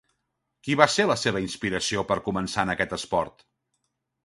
Qui 0.67 0.77
va 0.79 0.87
ser 0.93 1.05
la 1.11 1.17
seva 1.25 1.43
inspiració 1.43 2.05
per 2.13 2.19
començar 2.31 2.67
en 2.69 2.75
aquest 2.77 2.99
esport? 3.01 3.49